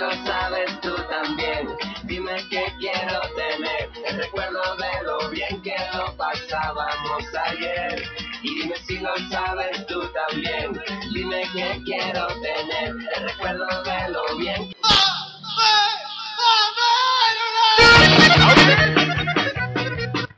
[0.00, 1.68] lo sabes tú también.
[2.04, 8.02] Dime qué quiero tener, el recuerdo de lo bien que lo pasábamos ayer.
[8.42, 10.72] Y dime si lo sabes tú también.
[11.12, 14.72] Dime qué quiero tener, el recuerdo de lo bien.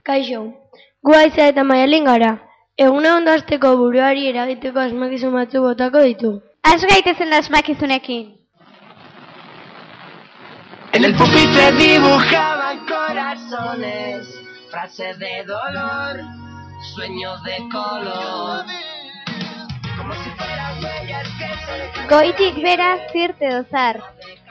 [0.03, 0.43] Kaixo,
[1.03, 2.49] gu eta maialin gara.
[2.77, 6.43] Eguna ondo hasteko buruari eragiteko asmakizun batzu botako ditu.
[6.63, 8.42] Az gaitezen asmakizunekin.
[10.93, 14.29] En el pupitre dibujaban corazones,
[14.71, 16.21] frases de dolor,
[16.95, 18.67] sueños de color.
[19.97, 24.03] Como si fueran huellas que se Goitik bera zirte dozar.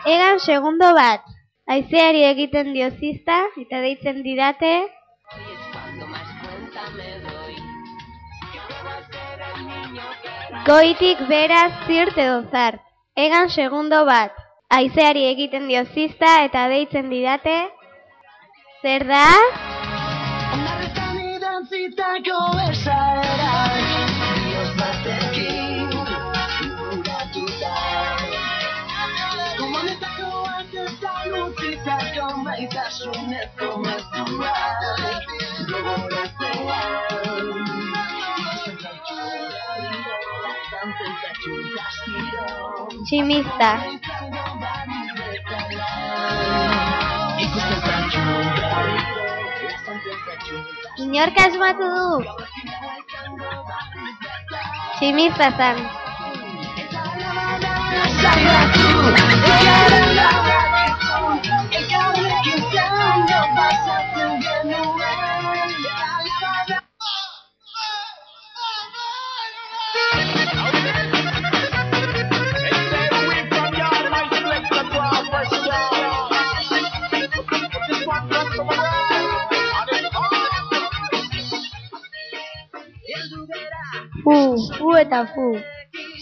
[0.06, 1.22] Egan segundo bat.
[1.68, 4.90] Aizeari egiten dio zizta eta deitzen didate
[10.66, 12.82] Goitik bera zirte dozar.
[13.16, 14.41] Egan segundo bat.
[14.72, 17.56] Aizeari egiten dio zizta eta deitzen didate
[18.82, 19.26] Zer da?
[20.56, 23.58] Una retenidancita conversará
[24.46, 25.92] Dios batekin
[26.88, 27.74] Inguratuta
[29.60, 34.88] Komunetako antetan utzitako maitasunezko mezuak
[35.74, 36.52] Gogoratzen
[43.06, 43.70] Tximista.
[47.44, 48.22] Ikusten zaitu
[51.06, 52.08] Inork asmatu du.
[55.00, 55.78] Tximista zan.
[84.24, 85.60] Fu, fu eta fu.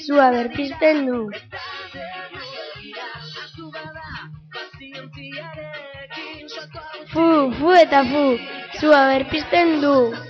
[0.05, 1.29] Zua berpizten du.
[7.11, 8.37] Fu, fu eta fu.
[8.79, 10.28] Zua berpizten du.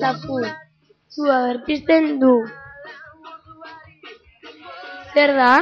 [0.00, 0.40] Eta fu.
[1.12, 2.32] Zua berpizten du.
[5.12, 5.52] Zer da?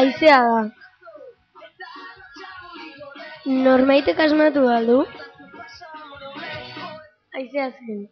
[0.00, 0.60] Aizea da.
[3.64, 4.98] Norbaitek asmatu aldu?
[7.32, 8.04] Aizea zen.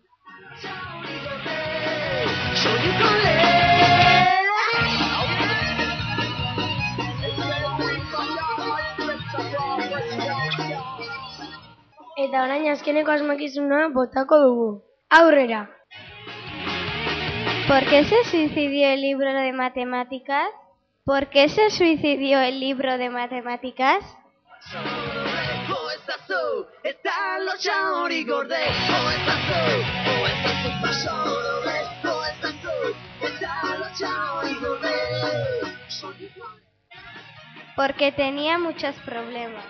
[12.26, 14.70] Eta orain azkeneko asmakizuna botako dugu.
[15.16, 15.58] Aurrera!
[17.68, 20.48] ¿Por qué se suicidió el libro de matemáticas?
[21.04, 24.02] ¿Por qué se suicidió el libro de matemáticas?
[37.76, 39.64] Porque tenía muchos problemas.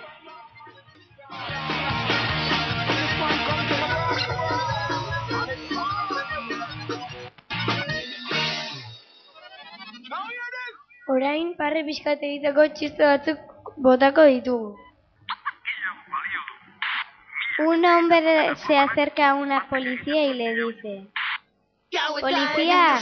[11.09, 14.75] Orain parre pixkat egiteko txiste batzuk botako ditugu.
[17.67, 21.07] Un hombre se acerca a una policía y le dice,
[22.21, 22.99] Policía,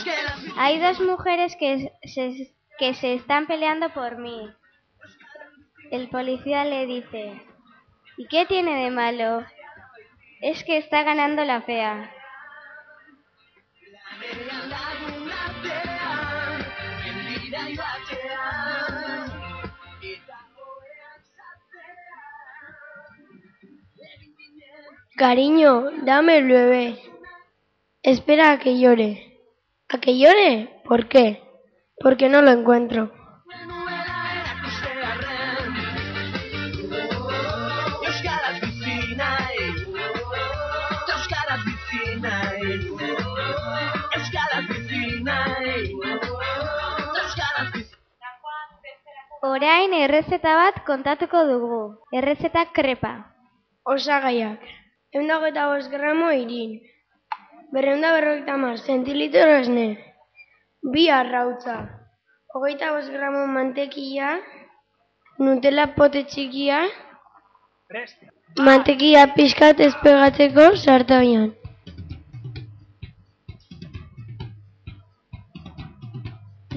[0.56, 4.48] hay dos mujeres que se, que se están peleando por mí.
[5.90, 7.42] El policía le dice,
[8.16, 9.44] ¿y qué tiene de malo?
[10.44, 12.12] Es que está ganando la fea.
[25.16, 26.98] Cariño, dame el bebé.
[28.02, 29.40] Espera a que llore.
[29.88, 30.82] ¿A que llore?
[30.84, 31.42] ¿Por qué?
[31.98, 33.23] Porque no lo encuentro.
[49.44, 51.78] Orain errezeta bat kontatuko dugu.
[52.16, 53.10] Errezeta krepa.
[53.94, 54.62] Osagaiak.
[55.12, 56.78] Eunda hogeita bost gramo irin.
[57.74, 59.84] Berreunda berrogeita mar zentilitro esne.
[60.94, 61.76] Bi arrautza.
[62.54, 64.38] Hogeita bost gramo mantekia.
[65.44, 66.80] Nutella pote txikia.
[68.70, 71.50] Mantekia pixkat ezpegatzeko sartabian.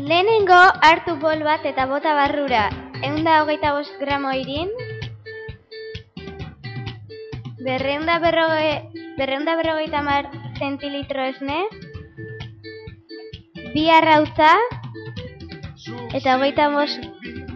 [0.08, 0.56] Lehenengo
[0.88, 2.70] hartu bol bat eta bota barrura.
[3.04, 4.70] Eunda hogeita bost gramo irin.
[7.66, 8.70] Berreunda berroge,
[9.18, 11.58] berreunda berrogeita mar zentilitro esne.
[13.74, 14.54] Bi arrautza.
[16.16, 17.04] Eta hogeita bost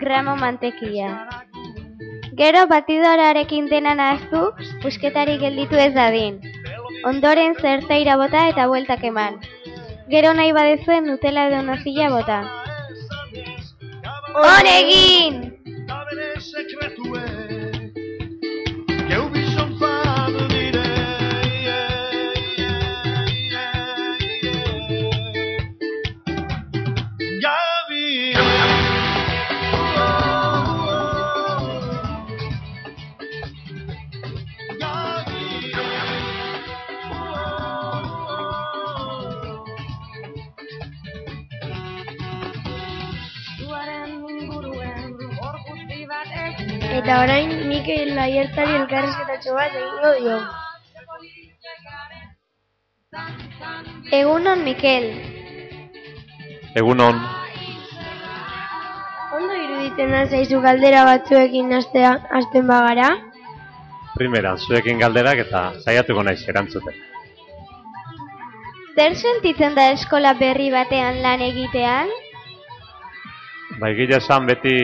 [0.04, 1.14] gramo mantekia.
[2.44, 4.44] Gero batidorarekin dena nahaztu,
[4.84, 6.44] pusketari gelditu ez dadin.
[7.08, 9.40] Ondoren zerteira bota eta bueltak eman.
[10.12, 12.42] Gero nahi badezuen Nutella edo nozilla bota.
[14.36, 15.51] Honegin!
[47.12, 50.36] Eta orain Mikel Laiertari elkarrizketatxo bat egingo dio.
[54.16, 55.10] Egunon, Mikel.
[56.80, 57.20] Egunon,
[59.36, 63.10] Ondo iruditzen da zaizu galdera batzuekin hastea hasten bagara?
[64.16, 66.96] primeran, zuekin galderak eta saiatuko naiz erantzuten.
[68.96, 72.16] Zer sentitzen da eskola berri batean lan egitean?
[73.84, 74.78] Bai, gila esan beti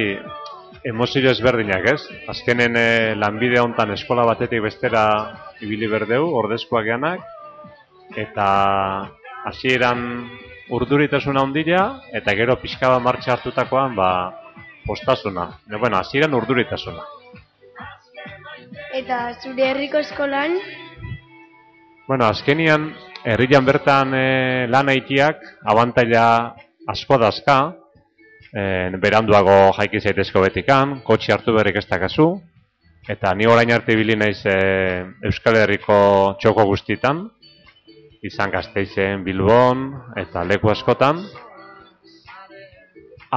[0.87, 2.01] emozio ezberdinak, ez?
[2.31, 5.03] Azkenen eh, lanbide hontan eskola batetik bestera
[5.61, 7.23] ibili berdeu, ordezkoak geanak,
[8.15, 8.47] eta
[9.49, 10.01] hasieran
[10.71, 11.83] urduritasuna ondila,
[12.15, 14.09] eta gero pixka bat martxa hartutakoan, ba,
[14.87, 15.49] postasuna.
[15.67, 17.03] Ne, bueno, hasieran urduritasuna.
[18.97, 20.59] Eta zure herriko eskolan,
[22.07, 22.93] Bueno, azkenian,
[23.27, 24.27] herrian bertan e,
[24.71, 26.21] lan haitiak, abantaila
[26.87, 27.57] asko dazka,
[28.53, 32.29] e, beranduago jaiki zaitezko betikan, kotxe hartu berrik ez dakazu,
[33.09, 34.57] eta ni orain arte ibili naiz e,
[35.29, 37.25] Euskal Herriko txoko guztitan,
[38.23, 41.21] izan Gasteizen, Bilbon, eta leku askotan,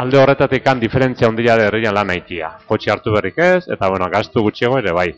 [0.00, 2.54] alde horretatik kan diferentzia ondila da herrian lan haitia.
[2.68, 5.10] Kotxe hartu berrik ez, eta bueno, gastu gutxiago ere bai.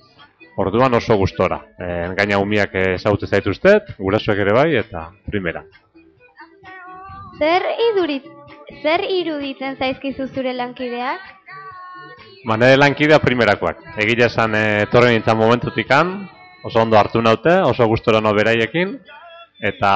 [0.60, 1.62] Orduan oso gustora.
[1.80, 1.86] E,
[2.18, 5.64] gaina umiak ezagutzen zaituztet, gurasoek ere bai, eta primera.
[7.38, 8.26] Zer idurit,
[8.80, 11.20] zer iruditzen zaizkizu zure lankideak?
[12.46, 13.82] Ba, nire lankidea primerakoak.
[14.02, 16.14] Egile esan e, etorri nintzen momentutikan,
[16.66, 18.96] oso ondo hartu naute, oso gustora no beraiekin,
[19.62, 19.92] eta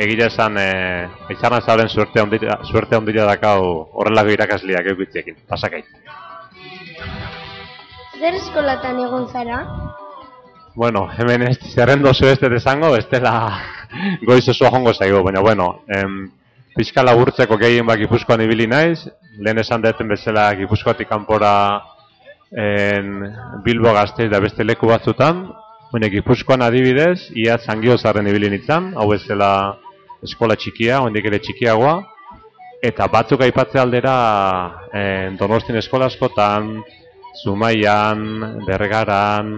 [0.00, 0.70] egile esan e,
[1.34, 3.60] itxarran zauren suerte ondila, suerte ondila dakau
[4.00, 5.84] horrelako irakasliak eukitziekin, pasakait.
[8.20, 9.60] zer eskolatan egon zara?
[10.74, 13.32] Bueno, hemen ez zerrendo zu ez dut esango, bestela
[14.28, 16.30] goiz oso jongo zaigu, baina bueno, em,
[16.80, 19.04] pixka laburtzeko gehien bak Gipuzkoan ibili naiz,
[19.36, 21.52] lehen esan deten bezala Gipuzkoatik kanpora
[22.56, 23.18] en,
[23.66, 25.42] Bilbo Gasteiz da beste leku batzutan,
[25.90, 29.50] bueno, Gipuzkoan adibidez, ia zangio zarren ibili nintzen, hau ez dela
[30.24, 31.98] eskola txikia, ondik ere txikiagoa,
[32.88, 34.14] eta batzuk aipatze aldera
[34.96, 36.78] en, Donostin eskola askotan,
[37.42, 38.24] Zumaian,
[38.64, 39.52] Bergaran,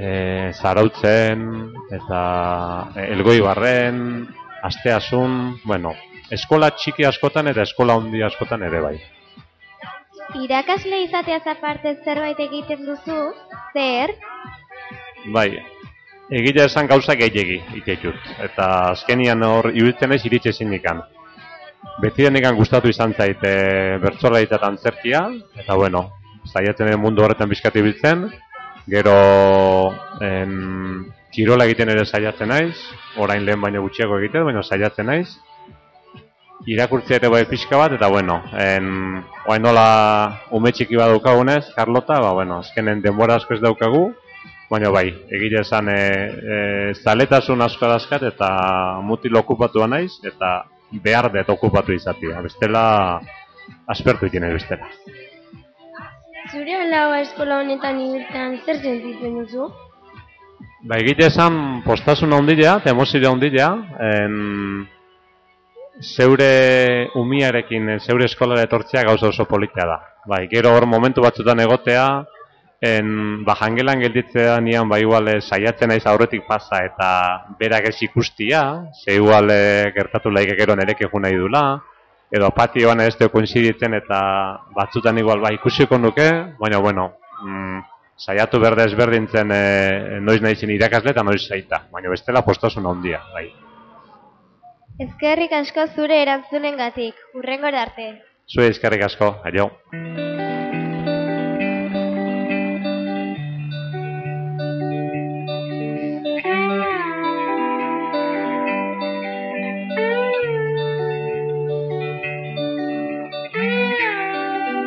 [0.00, 1.46] e, Zarautzen,
[2.00, 2.24] eta
[3.06, 4.26] Elgoibarren,
[4.66, 5.94] Asteasun, bueno,
[6.32, 8.96] eskola txiki askotan eta eskola handi askotan ere bai.
[10.42, 13.18] Irakasle izateaz aparte zerbait egiten duzu,
[13.72, 14.12] zer?
[15.32, 15.48] Bai,
[16.30, 18.18] egila esan gauza gehiegi itetut.
[18.42, 21.02] Eta azkenian hor iruditzen ez iritsi ezinikan.
[22.02, 23.54] Beti denikan gustatu izan zait e,
[24.02, 25.22] bertzola eta antzerkia,
[25.56, 26.02] eta bueno,
[26.50, 28.26] zaiatzen mundu horretan bizkati biltzen,
[28.90, 29.14] gero
[30.20, 32.76] em, kirola egiten ere saiatzen naiz,
[33.22, 35.28] orain lehen baino gutxiago egiten, baina saiatzen naiz,
[36.64, 38.86] irakurtzea ere bai pixka bat, eta bueno, en,
[39.46, 39.88] orain nola
[40.56, 44.08] ume txiki bat daukagunez, Carlota, ba, bueno, azkenen denbora asko ez daukagu,
[44.70, 46.56] baina bai, egile esan e, e,
[47.04, 48.48] zaletasun asko dazkat, eta
[49.02, 50.64] mutil okupatua naiz, eta
[51.02, 52.84] behar dut okupatu izatea, bestela
[53.86, 54.88] aspertu iten bestela.
[56.52, 59.70] Zure alaba eskola honetan ibiltzen zer sentitzen duzu?
[60.86, 63.70] Ba, egite esan postasun ondilea, eta emozio ondilea,
[64.10, 64.86] en,
[66.00, 70.00] zeure umiarekin, eh, zeure eskolara etortzea gauza oso politia da.
[70.26, 72.06] Bai, gero hor momentu batzutan egotea,
[72.80, 77.10] en, ba, jangelan gelditzea nian, ba, igual, eh, saiatzen naiz aurretik pasa eta
[77.58, 78.62] berak ez ikustia,
[78.92, 81.80] ze igual eh, gertatu laike gero nereke nahi dula,
[82.30, 84.20] edo patioan ez teo koinziditzen eta
[84.74, 87.12] batzutan igual ba ikusiko nuke, baina, bueno,
[87.42, 87.80] mm,
[88.16, 93.65] saiatu berde ezberdintzen e, noiz nahi irakasle eta noiz zaita, baina bestela postasun handia, bai.
[94.96, 98.04] Ezkerrik asko zure erantzunen gatik, urrengo arte.
[98.48, 99.66] Zue ezkerrik asko, aio.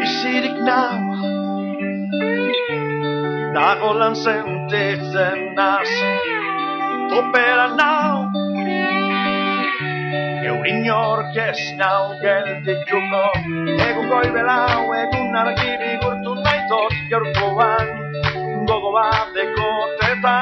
[0.07, 0.97] Isirik nau
[3.53, 5.93] Dago lan sentitzen naz
[7.13, 8.18] Topera nau
[10.69, 13.23] inork ez nau geldituko.
[13.87, 17.93] Egun goi belau, egun argiri gurtu nahitot Gaurkoan.
[18.69, 20.37] Gogo bat dekoteta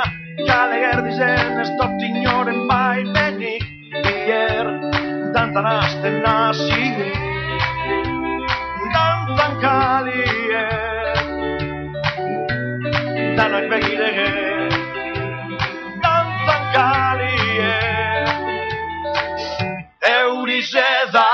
[0.45, 3.63] Kale gerdizen ez dut inoren bai benik
[4.03, 4.69] Bier
[5.33, 6.91] dantan azten nazi
[8.93, 10.67] Dantan kalie.
[13.39, 14.56] Danak begirege
[20.75, 21.25] eurize da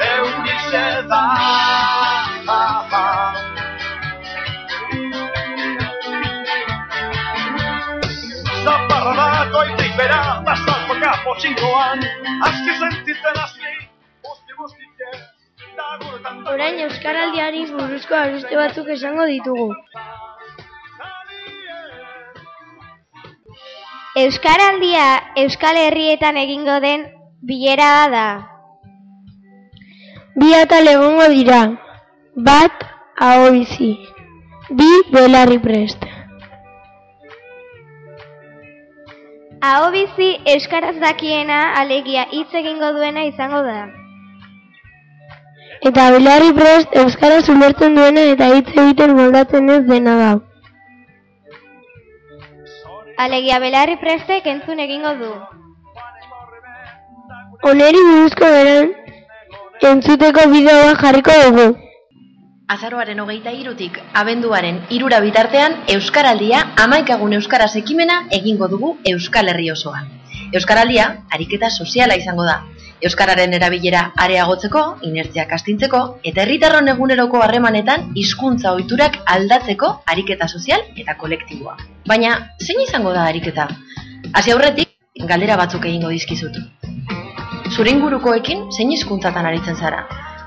[0.00, 1.24] Eurize da
[8.64, 12.00] Zaparra da goitik bera da zalpoka potxinkoan
[12.46, 13.72] Azki sentitzen azki
[14.24, 15.08] Busti bustitxe
[16.54, 19.68] Orain Euskaraldiari buruzko abeste batzuk esango ditugu.
[24.14, 27.00] Euskaraldia Euskal Herrietan egingo den
[27.42, 28.26] bilera da.
[30.38, 31.58] Bi atal egongo dira.
[32.36, 32.84] Bat
[33.18, 33.90] aho bizi.
[34.70, 36.06] Bi belarri prest.
[39.72, 43.82] Aho bizi euskaraz dakiena alegia hitz egingo duena izango da.
[45.90, 50.34] Eta belarri prest euskaraz ulertzen duena eta hitz egiten moldatzen ez dena da.
[53.16, 55.30] Alegia belarri prestek entzun egingo du.
[57.70, 58.90] Oneri buruzko beran
[59.90, 61.66] entzuteko bideoa jarriko dugu.
[62.74, 70.08] Azaroaren hogeita irutik, abenduaren irura bitartean, Euskaraldia amaikagun Euskaraz ekimena egingo dugu Euskal Herri osoan.
[70.52, 72.62] Euskaraldia, ariketa soziala izango da,
[73.04, 81.16] Euskararen erabilera areagotzeko, inertzia kastintzeko, eta herritarron eguneroko harremanetan hizkuntza ohiturak aldatzeko ariketa sozial eta
[81.20, 81.76] kolektiboa.
[82.08, 83.68] Baina, zein izango da ariketa?
[84.32, 84.88] Hasi aurretik,
[85.28, 86.56] galdera batzuk egingo dizkizut.
[87.74, 90.04] Zure ingurukoekin zein hizkuntzatan aritzen zara?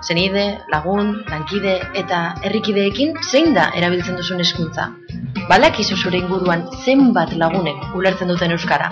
[0.08, 4.90] Zenide, lagun, lankide eta herrikideekin zein da erabiltzen duzun hizkuntza?
[5.50, 8.90] Balakizu zure inguruan zenbat lagunek ulertzen duten euskara?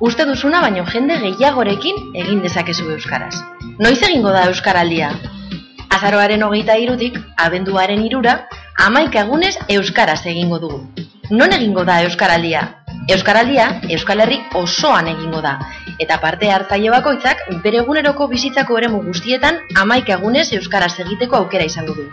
[0.00, 3.34] Uste duzuna baino jende gehiagorekin egin dezakezu euskaraz.
[3.78, 5.12] Noiz egingo da euskaraldia?
[5.90, 8.36] Azaroaren hogeita irutik, abenduaren irura,
[8.86, 10.82] amaik egunez euskaraz egingo dugu.
[11.30, 12.62] Non egingo da euskaraldia?
[13.10, 15.54] Euskaraldia Euskal Herri osoan egingo da,
[16.02, 21.96] eta parte hartzaile bakoitzak bere eguneroko bizitzako eremu guztietan amaik egunez euskaraz egiteko aukera izango
[21.96, 22.04] du.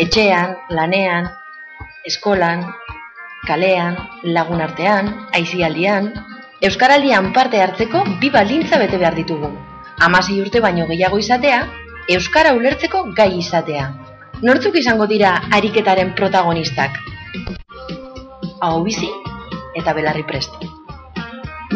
[0.00, 1.28] Etxean, lanean,
[2.08, 2.64] eskolan,
[3.46, 3.98] kalean,
[4.38, 6.12] lagun artean, aizialdian,
[6.64, 9.50] Euskaraldian parte hartzeko bi balintza bete behar ditugu.
[10.00, 11.58] Hamasei urte baino gehiago izatea,
[12.14, 13.90] Euskara ulertzeko gai izatea.
[14.42, 16.96] Nortzuk izango dira ariketaren protagonistak?
[18.62, 19.10] Hau bizi
[19.76, 20.54] eta belarri prest.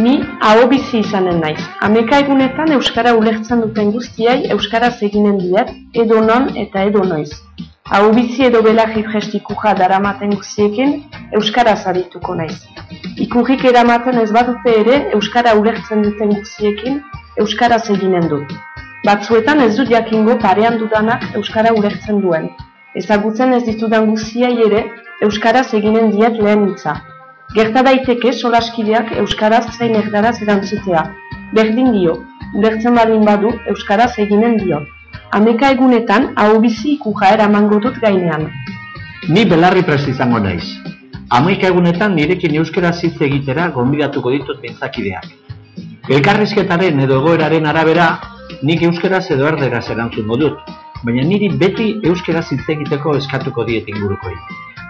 [0.01, 0.15] Ni
[0.49, 1.61] hau bizi izanen naiz.
[1.85, 7.31] Ameka egunetan Euskara ulertzen duten guztiai Euskara eginen diat, edo non eta edo noiz.
[7.91, 10.93] Hau bizi edo belarri prestikuja daramaten guztiekin
[11.39, 12.61] Euskara zarituko naiz.
[13.25, 17.01] Ikurrik eramaten ez badute ere Euskara ulertzen duten guztiekin
[17.45, 18.53] Euskara eginen dut.
[19.09, 22.47] Batzuetan ez dut jakingo parean dudanak Euskara ulertzen duen.
[23.03, 24.85] Ezagutzen ez ditudan guztiai ere
[25.29, 26.95] Euskara eginen diet lehen hitza.
[27.59, 31.05] Gerta daiteke solaskideak Euskaraz zein erdaraz erantzutea.
[31.59, 32.17] Berdin dio,
[32.55, 34.85] ulertzen badin badu Euskaraz eginen dio.
[35.31, 38.49] Ameka egunetan hau bizi ikuja eramango dut gainean.
[39.29, 40.65] Ni belarri prest izango naiz.
[41.39, 45.29] Amaika egunetan nirekin euskera hitz egitera gonbidatuko ditut bintzakideak.
[46.17, 48.09] Elkarrizketaren edo egoeraren arabera,
[48.67, 54.35] nik euskaraz edo erderaz erantzungo dut, baina niri beti euskaraz hitz egiteko eskatuko diet ingurukoi.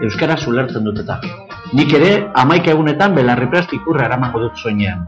[0.08, 1.20] Euskaraz ulertzen dut eta.
[1.76, 2.12] Nik ere,
[2.46, 5.04] amaika egunetan belarriprest ikurra eramango dut soinean.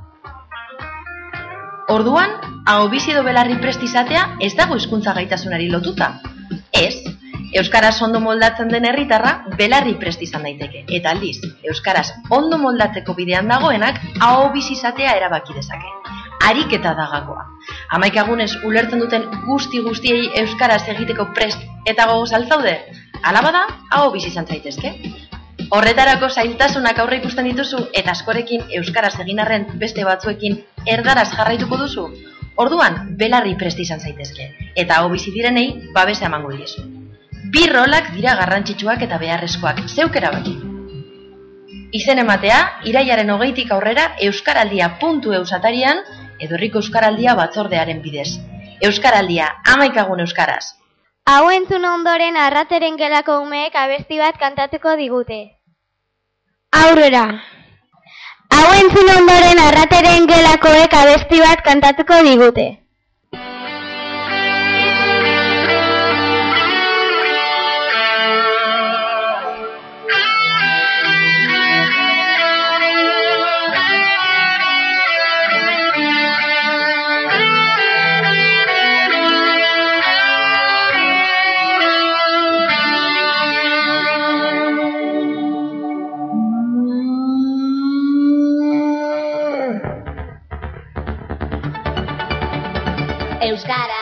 [1.88, 2.30] Orduan,
[2.66, 6.12] hau bizi edo belarri prest izatea ez dago hizkuntza gaitasunari lotuta.
[6.72, 6.94] Ez,
[7.52, 10.84] Euskaraz ondo moldatzen den herritarra belarri prest izan daiteke.
[10.88, 11.36] Eta aldiz,
[11.68, 15.90] Euskaraz ondo moldatzeko bidean dagoenak hau bizi izatea erabaki dezake.
[16.48, 17.44] Ariketa da gakoa.
[17.98, 22.78] Amaikagunez ulertzen duten guzti guztiei Euskaraz egiteko prest eta gogoz altzaude?
[23.22, 23.66] Alabada,
[24.14, 24.96] bizi izan zaitezke.
[25.72, 30.58] Horretarako zailtasunak aurre ikusten dituzu eta askorekin euskaraz egin arren beste batzuekin
[30.94, 32.02] erdaraz jarraituko duzu.
[32.64, 34.50] Orduan, belarri prest izan zaitezke
[34.82, 35.64] eta hau bizi direnei
[35.94, 36.84] babesa emango diezu.
[37.54, 40.52] Bi rolak dira garrantzitsuak eta beharrezkoak, zeuk erabaki.
[41.96, 42.60] Izen ematea,
[42.92, 46.04] iraiaren hogeitik aurrera euskaraldia puntu eusatarian
[46.38, 48.28] edo herriko euskaraldia batzordearen bidez.
[48.90, 50.74] Euskaraldia, amaikagun euskaraz.
[51.32, 55.42] Hau entzun ondoren arrateren gelako umeek abesti bat kantatuko digute.
[56.72, 57.24] Aurrera!
[58.56, 62.66] Hau entzun ondoren arrateren gelakoek abesti bat kantatuko digute.
[93.62, 94.01] Euskara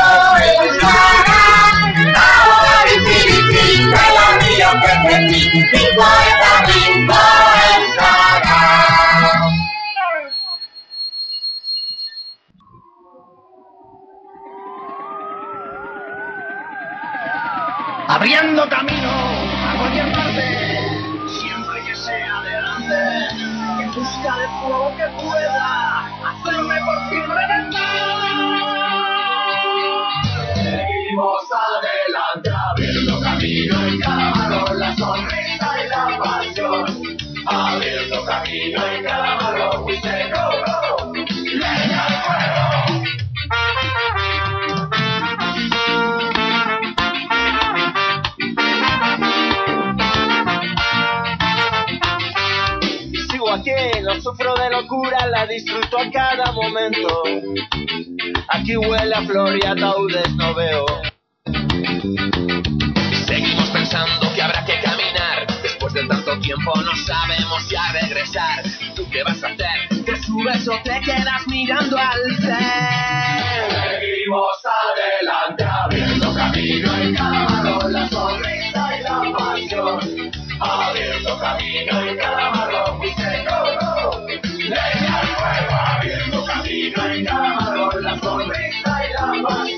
[18.11, 20.43] abriendo camino a cualquier parte,
[21.27, 25.90] siempre que sea adelante, en busca de fuego que pueda
[54.21, 57.23] sufro de locura, la disfruto a cada momento.
[58.49, 60.85] Aquí huele a flor y ataúdes no veo.
[63.25, 65.47] Seguimos pensando que habrá que caminar.
[65.63, 68.63] Después de tanto tiempo no sabemos ya regresar.
[68.79, 70.03] ¿Y tú qué vas a hacer?
[70.05, 73.99] ¿Te subes o te quedas mirando al tren?
[73.99, 74.65] Seguimos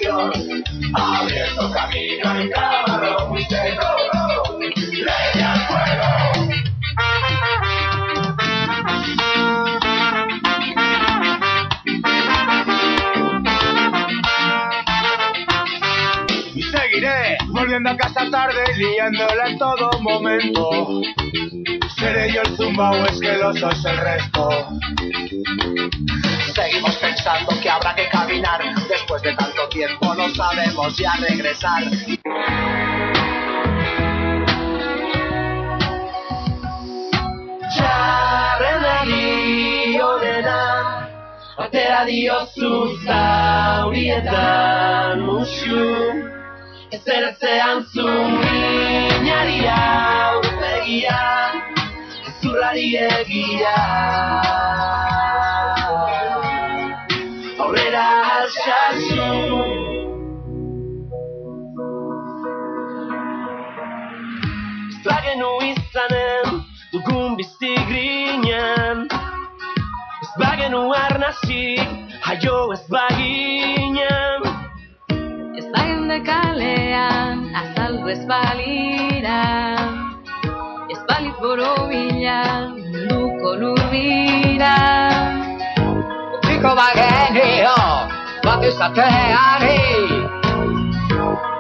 [0.04, 0.64] nación,
[0.96, 6.54] ha abierto camino en cámara, muy seguro, leña al fuego.
[16.72, 21.02] Seguiré volviendo a casa tarde, y liándola en todo momento.
[21.98, 24.50] Seré yo el zumba o es que lo sois el resto.
[26.54, 28.62] Seguimos pensando que habrá que caminar
[29.86, 31.84] Tiempo no sabemos ya regresar.
[41.58, 44.40] Atera diozu zaurietan
[45.26, 45.84] musu
[46.92, 51.20] Ezertzean zu minari aurpegia
[52.30, 53.76] Ezurrari egia
[57.60, 58.08] Aurrera
[58.40, 59.73] alxasu
[70.64, 71.88] bagenu arnazik,
[72.24, 74.42] haio ez baginen
[75.60, 79.42] Ez bagende kalean, azaldu ez balira
[80.88, 84.76] Ez balit borobila, munduko lurbira
[86.38, 87.78] Utziko bagenio,
[88.48, 89.84] bat izateari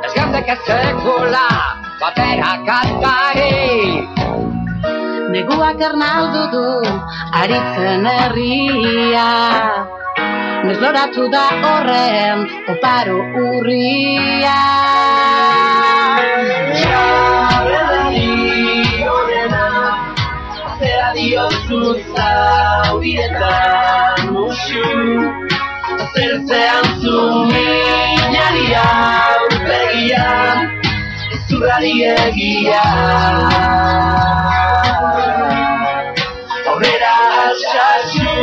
[0.07, 1.47] Ez gandek ez sekula,
[1.99, 3.82] batera kantari
[5.33, 6.65] Neguak ernaldu du,
[7.41, 9.29] aritzen herria.
[10.67, 12.43] Nesloratu da horren,
[12.73, 14.59] oparo urria.
[16.81, 18.27] Txarrenari
[19.15, 19.65] onena
[20.67, 21.81] Atera diozu
[22.13, 24.85] zaurietan musu
[26.13, 27.17] Zertzean zu
[27.49, 30.29] minari aurpegia
[31.63, 32.83] Ezurrari egia
[36.67, 37.11] Aurrera
[37.43, 38.33] alxasu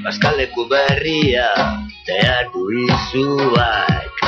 [0.00, 1.50] Bazkaleku berria
[2.54, 4.24] du izuak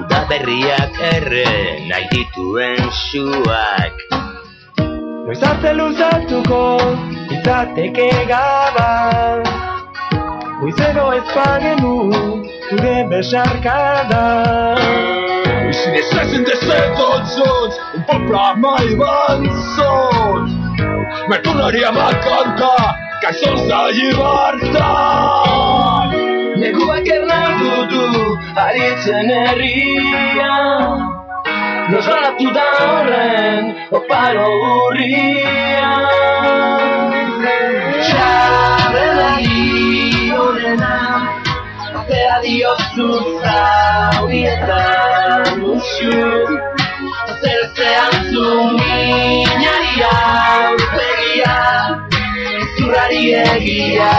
[0.00, 4.00] Uda berriak erre nahi dituen suak.
[5.28, 6.64] Noiz arte luzatuko
[7.36, 8.88] izateke gaba
[10.60, 11.94] Goizero ez bagenu
[12.68, 14.24] zure besarkada.
[15.66, 20.50] Misschien is zes in de zetelsons, een popra mai banzons.
[21.28, 25.94] Met tonaria makanta, kaizon zai bartan.
[26.64, 28.04] Neguak ernaldu du
[28.64, 30.54] aritzen herria
[31.90, 35.90] Nosalatu da horren oparo urria
[38.06, 38.83] Txarrenari
[42.42, 43.08] diozu
[43.42, 46.14] zaurietan musu.
[47.42, 48.46] Zertzean zu
[48.78, 51.56] minari aurpegia
[52.76, 54.12] Zurrari egia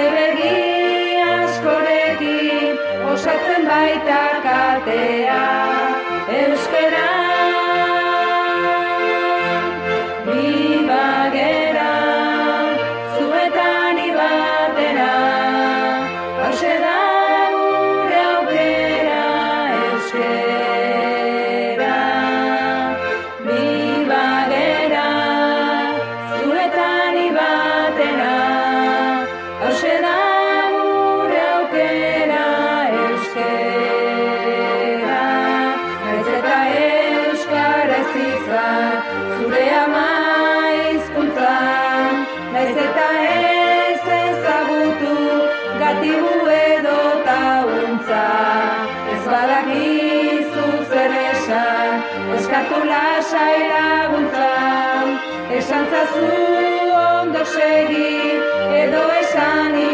[0.00, 2.84] erregi askorekin
[3.14, 5.59] osatzen baita katean.
[52.70, 54.50] Eskatu lasai laguntza,
[55.58, 56.28] esan zazu
[57.00, 58.14] ondo segi,
[58.84, 59.89] edo esan.